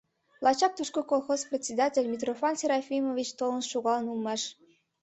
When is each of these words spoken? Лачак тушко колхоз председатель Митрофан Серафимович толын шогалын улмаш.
Лачак 0.43 0.71
тушко 0.77 0.99
колхоз 1.11 1.41
председатель 1.49 2.09
Митрофан 2.13 2.55
Серафимович 2.59 3.29
толын 3.39 3.63
шогалын 3.71 4.07
улмаш. 4.11 4.41